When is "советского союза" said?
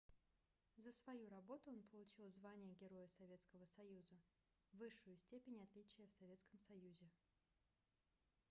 3.07-4.15